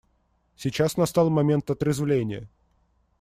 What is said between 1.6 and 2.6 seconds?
отрезвления.